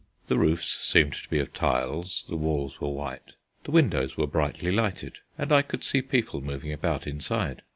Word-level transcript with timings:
The 0.25 0.39
roofs 0.39 0.79
seemed 0.81 1.13
to 1.13 1.29
be 1.29 1.37
of 1.37 1.53
tiles, 1.53 2.25
the 2.27 2.35
walls 2.35 2.81
were 2.81 2.89
white, 2.89 3.33
the 3.65 3.69
windows 3.69 4.17
were 4.17 4.25
brightly 4.25 4.71
lighted, 4.71 5.19
and 5.37 5.51
I 5.51 5.61
could 5.61 5.83
see 5.83 6.01
people 6.01 6.41
moving 6.41 6.73
about 6.73 7.05
inside. 7.05 7.61